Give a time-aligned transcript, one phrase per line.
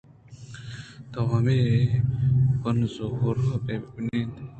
[1.11, 4.35] توہمائیءَبُہ زُورءُ بِہ نند